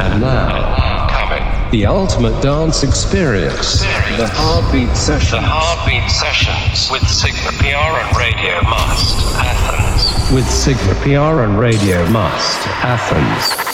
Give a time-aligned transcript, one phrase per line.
[0.00, 1.70] And now, Coming.
[1.70, 3.80] the ultimate dance experience.
[4.16, 5.42] The Heartbeat Session.
[5.42, 10.32] The Heartbeat Sessions with Sigma PR and Radio Must, Athens.
[10.34, 13.69] With Sigma PR and Radio Must, Athens.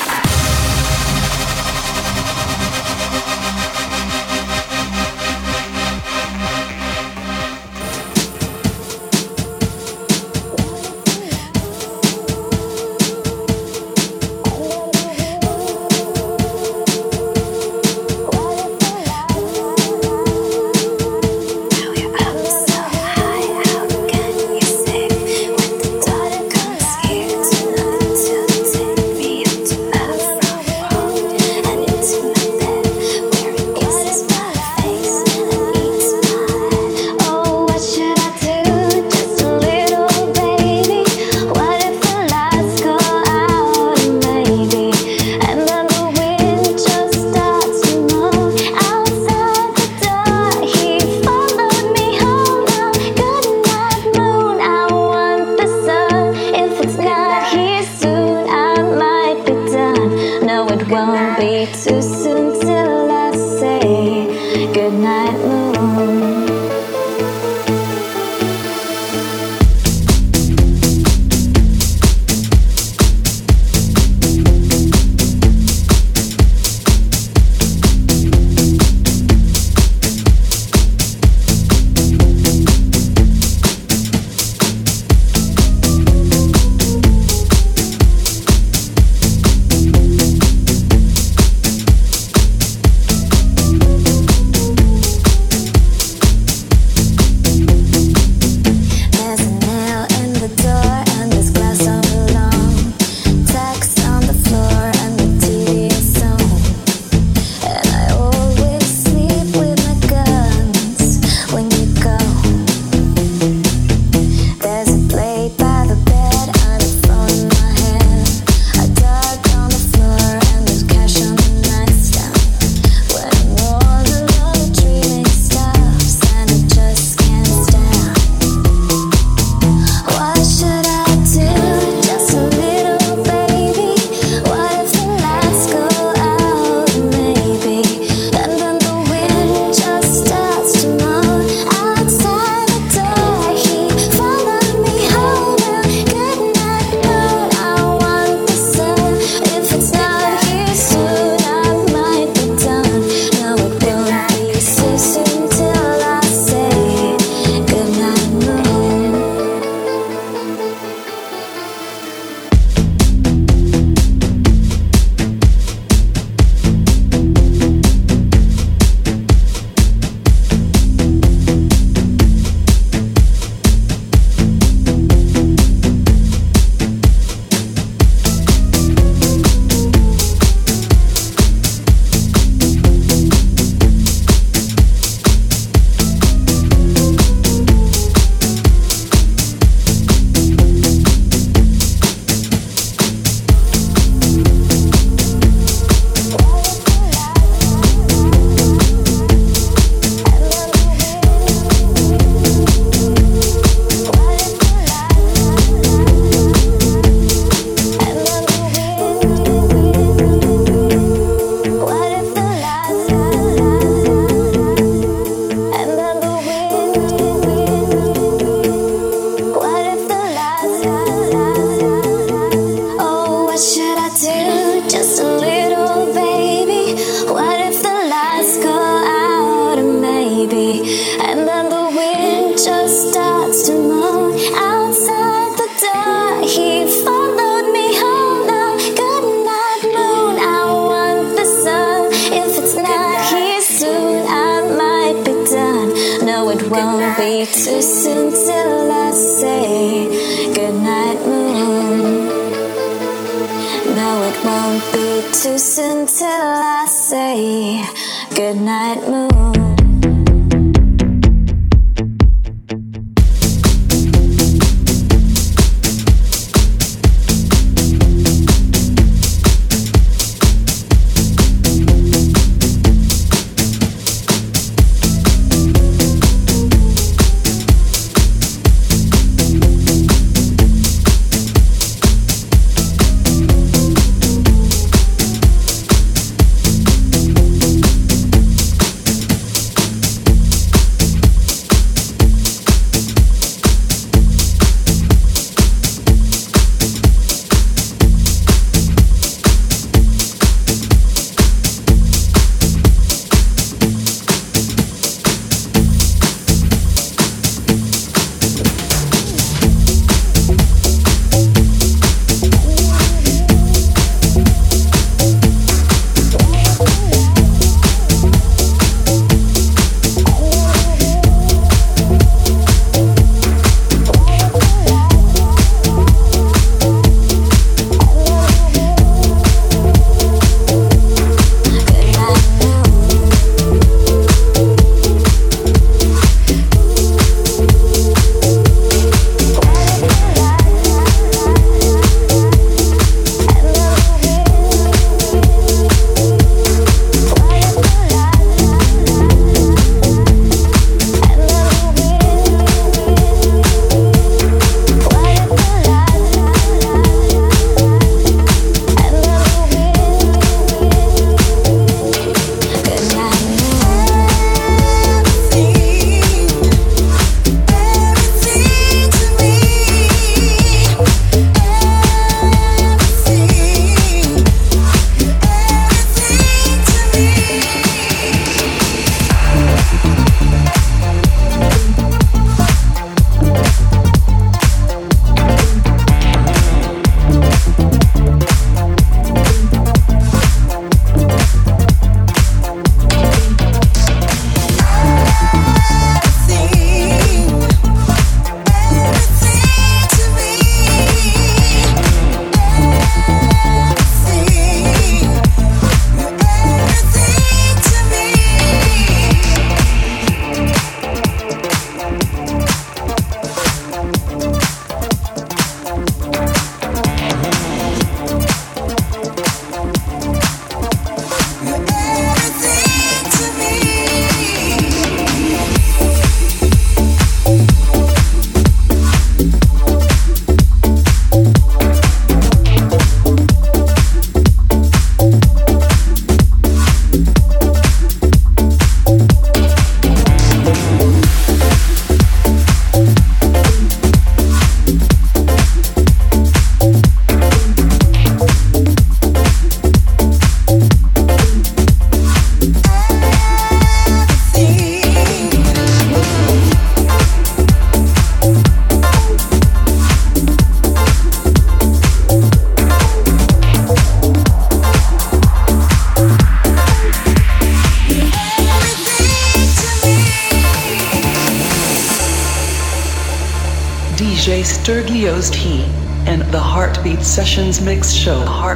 [477.37, 478.41] Sessions Mix Show.
[478.47, 478.75] Heartbeat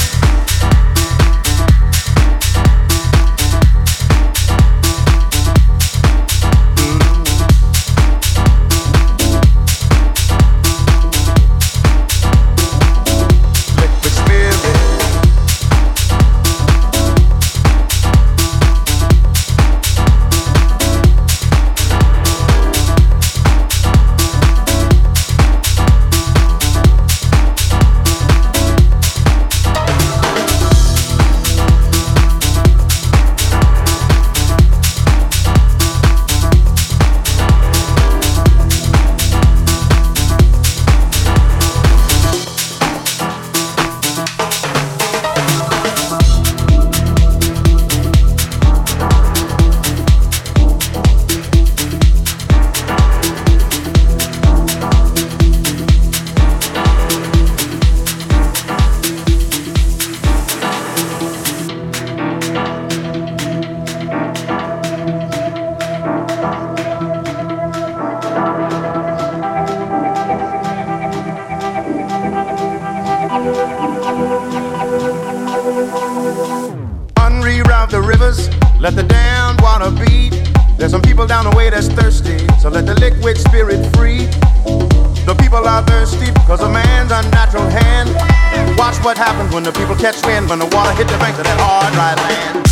[89.21, 91.93] Happens when the people catch wind, when the water hit the banks of that hard,
[91.93, 92.70] dry land.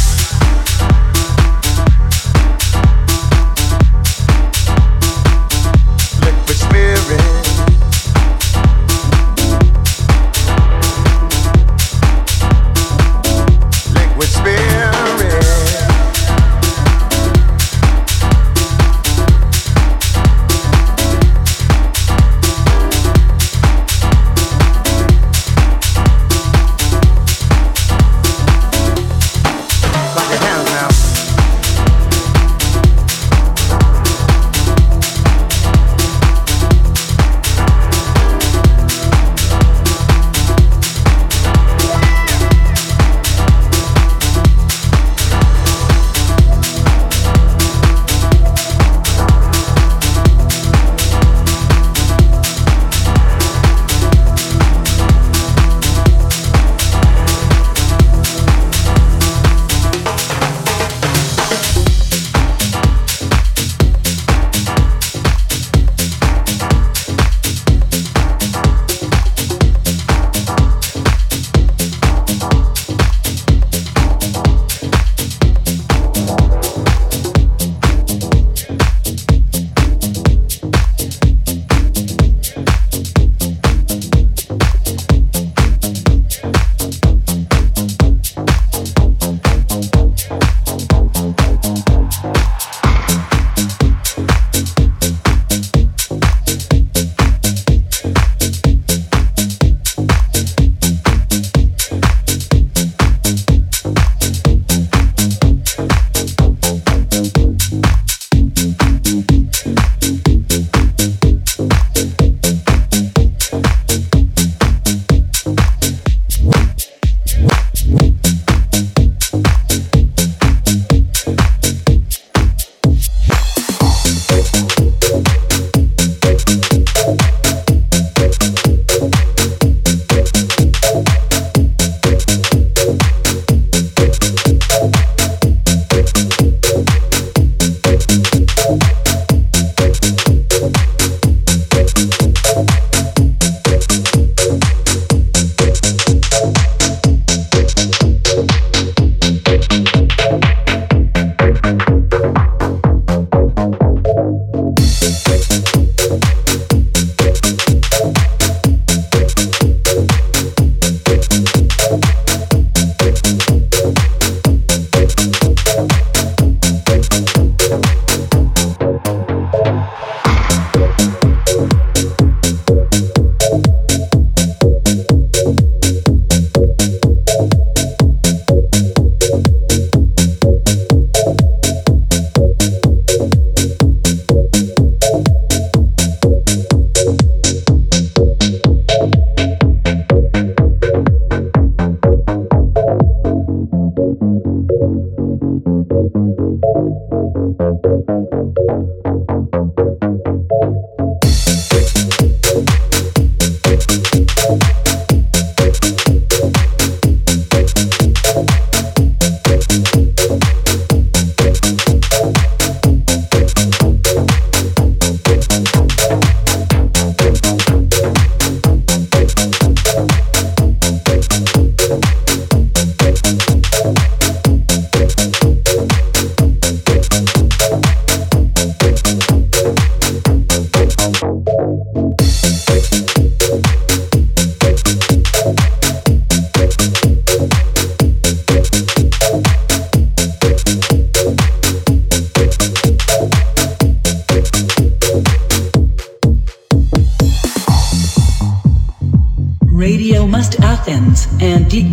[194.45, 194.79] Radio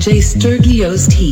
[0.06, 1.25] DJ Stergios T.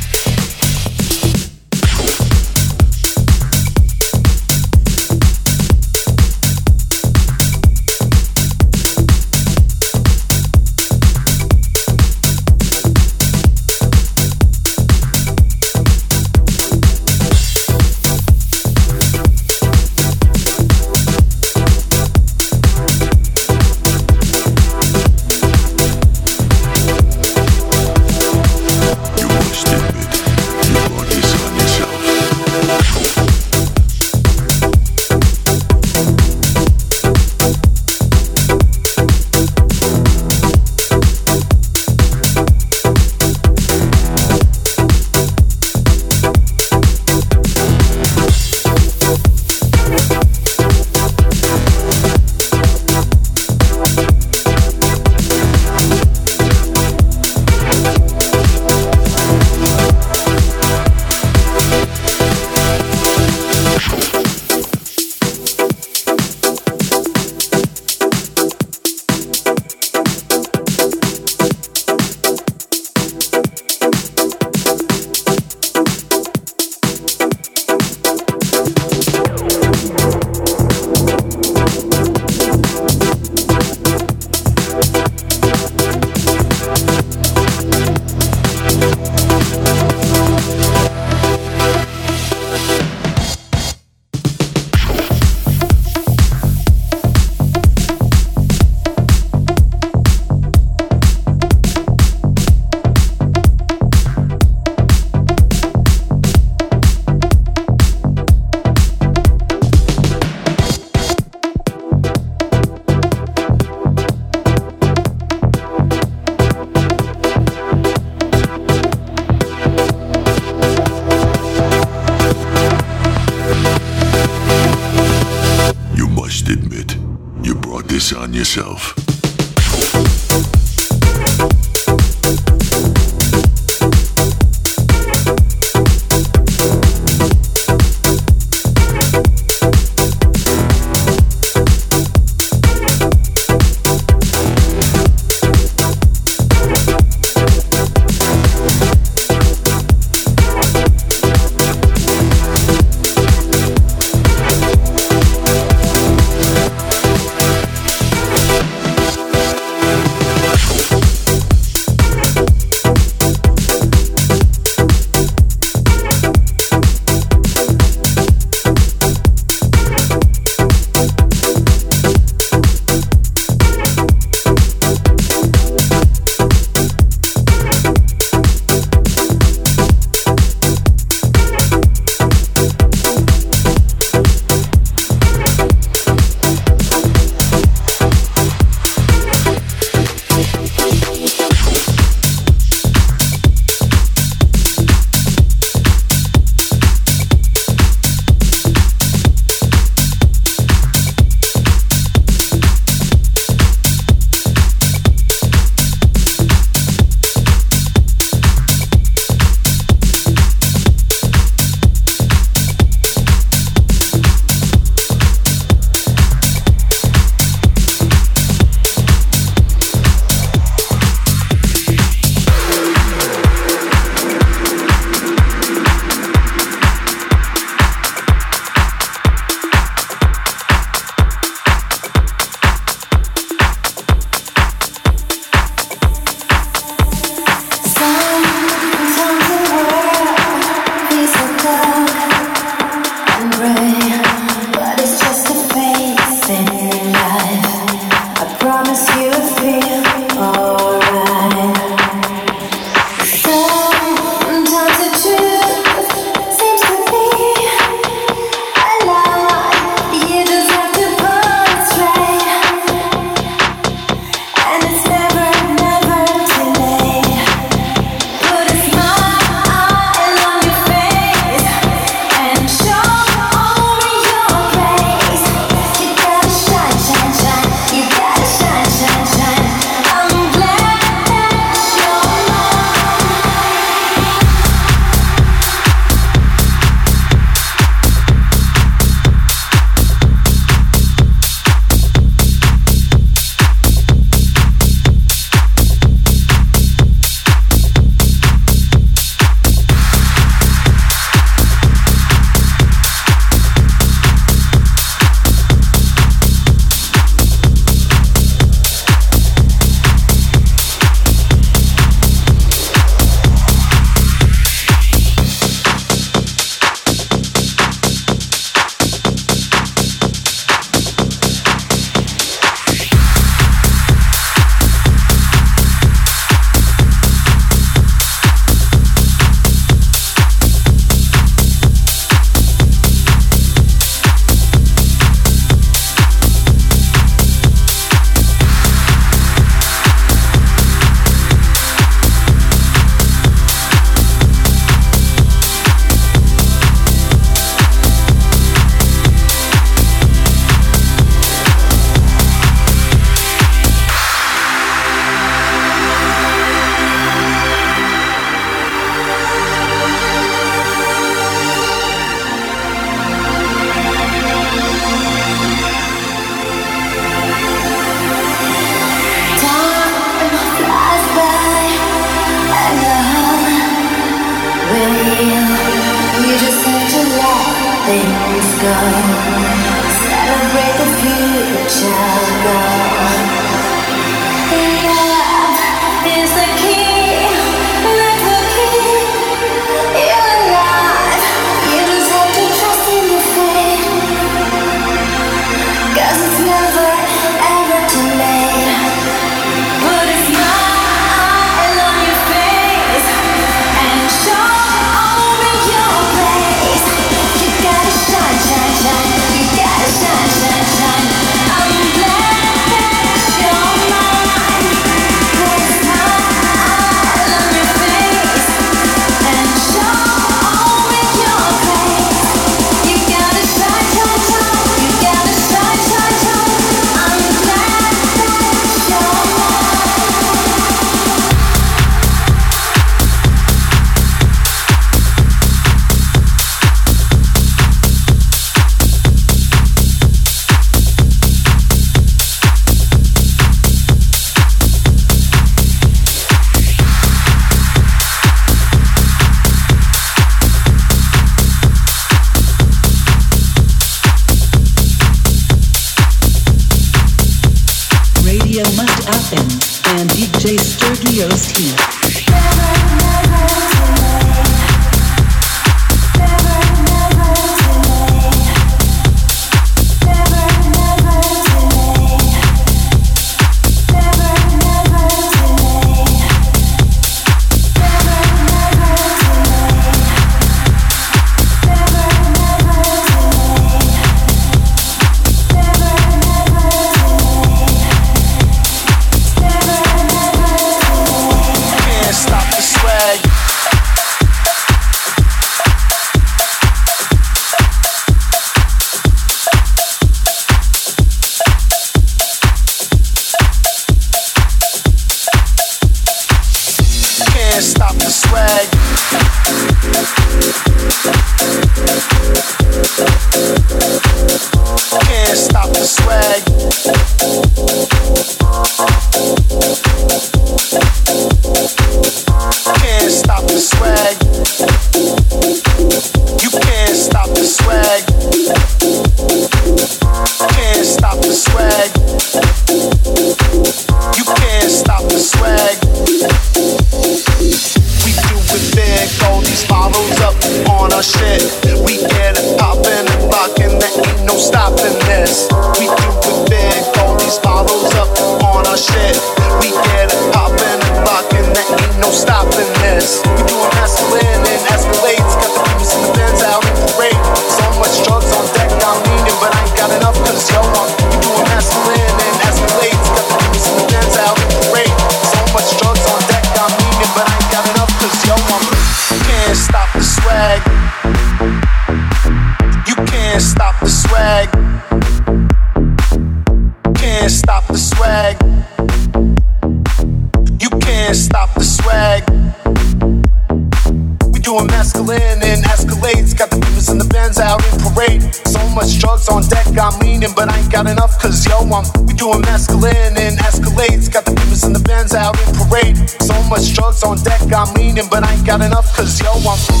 [597.71, 600.00] got meaning, but I ain't got enough, cause yo, I'm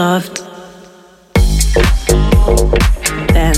[0.00, 0.38] loved.
[3.34, 3.56] Then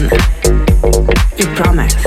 [1.39, 2.05] you promised.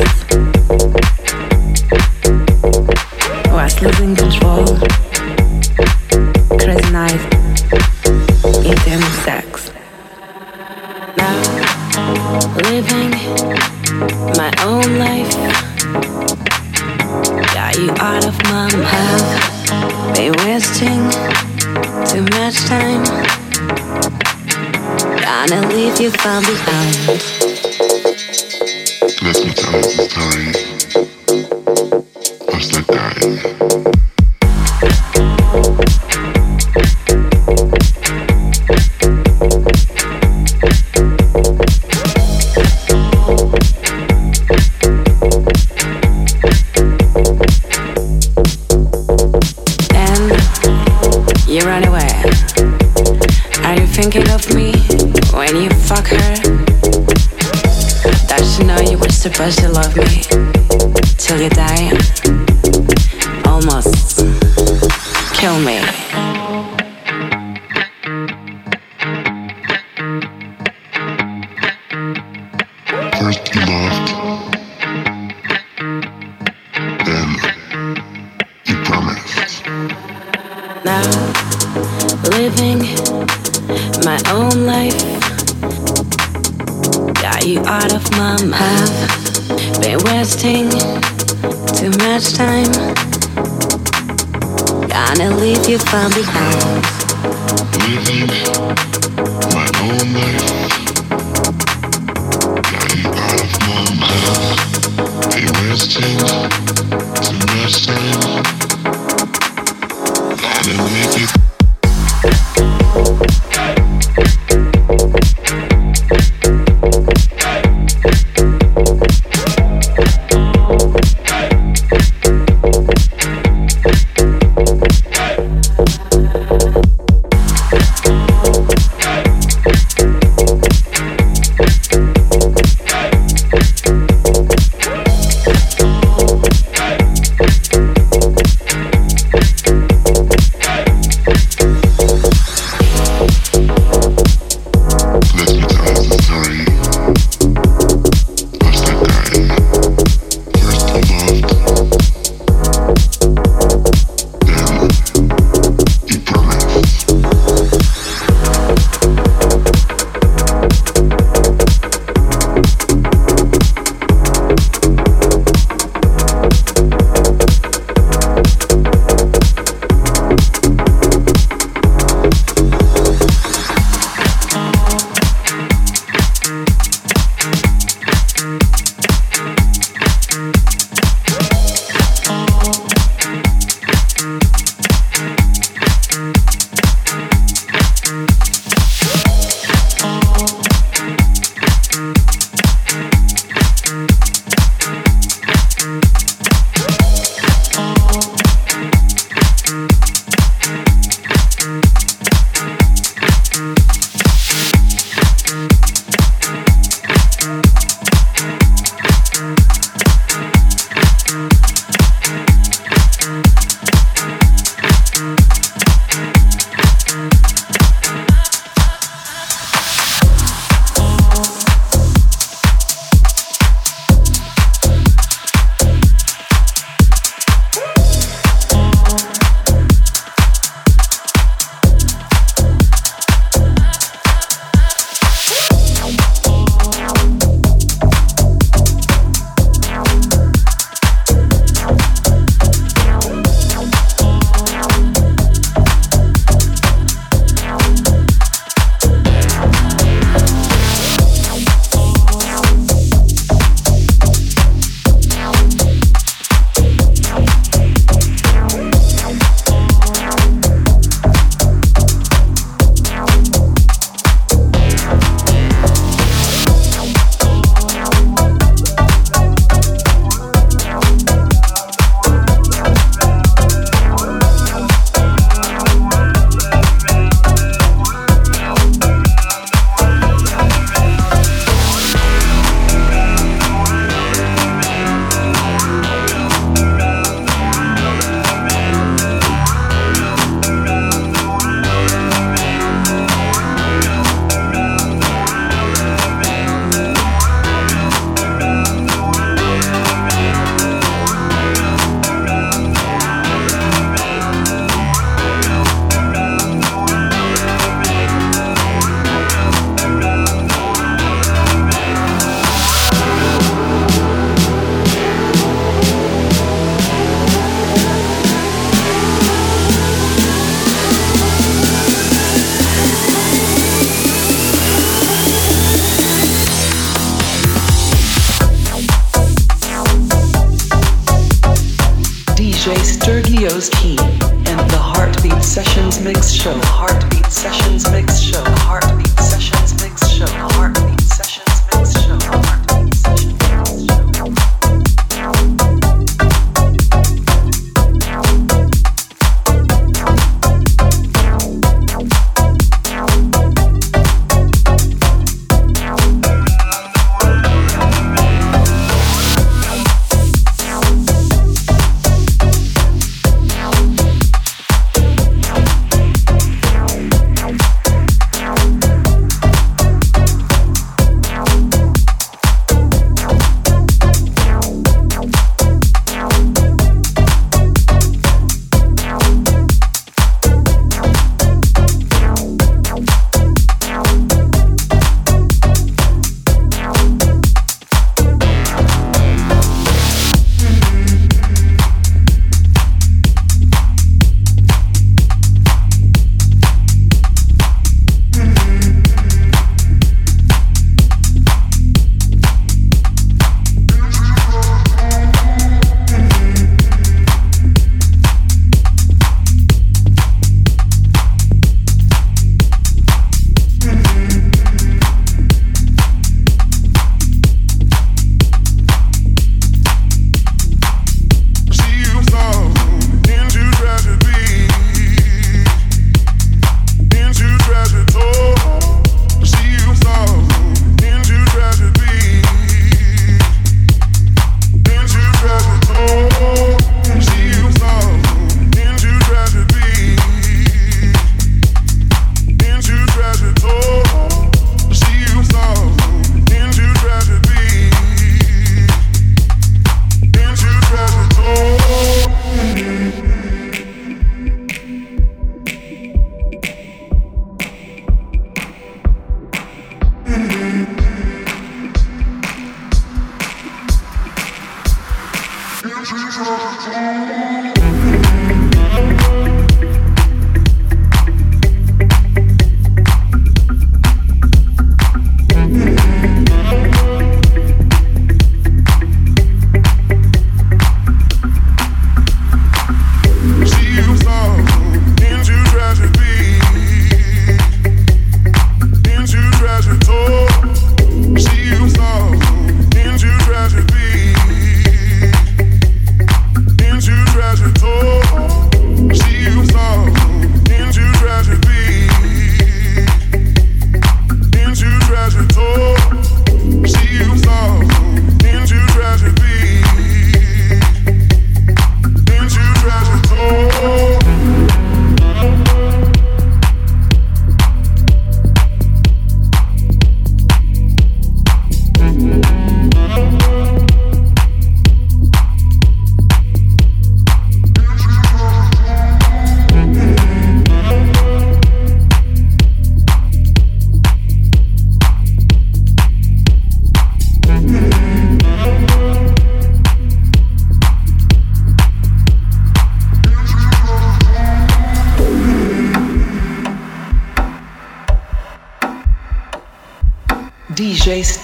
[3.54, 5.05] Was losing control.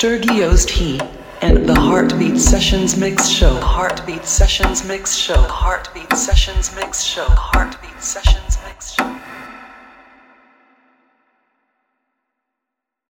[0.02, 0.66] DJ Stergios